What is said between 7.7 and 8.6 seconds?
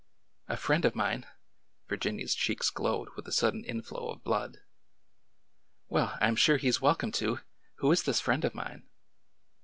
Who is this friend of